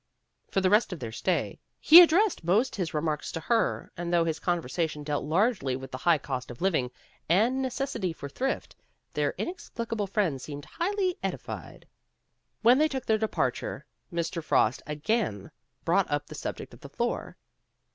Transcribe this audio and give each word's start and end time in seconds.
For 0.49 0.61
the 0.61 0.69
rest 0.71 0.91
of 0.91 0.99
their 0.99 1.11
stay, 1.11 1.59
he 1.79 2.01
addressed 2.01 2.43
most 2.43 2.79
Ms 2.79 2.91
remarks 2.91 3.31
to 3.33 3.39
her, 3.39 3.91
and 3.95 4.11
though 4.11 4.23
his 4.25 4.39
conversation 4.39 5.03
dealt 5.03 5.23
largely 5.25 5.75
with 5.75 5.91
the 5.91 5.99
high 5.99 6.17
cost 6.17 6.49
of 6.49 6.59
living 6.59 6.89
and 7.29 7.57
the 7.57 7.61
necessity 7.61 8.11
for 8.11 8.27
thrift, 8.27 8.75
their 9.13 9.33
inex 9.33 9.71
plicable 9.71 10.09
friend 10.09 10.41
seemed 10.41 10.65
highly 10.65 11.19
edified. 11.21 11.85
When 12.63 12.79
they 12.79 12.87
took 12.87 13.05
their 13.05 13.19
departure, 13.19 13.85
Mr. 14.11 14.43
Frost 14.43 14.81
again 14.87 15.51
brought 15.85 16.09
up 16.09 16.25
the 16.25 16.33
subject 16.33 16.73
of 16.73 16.79
the 16.79 16.89
floor. 16.89 17.37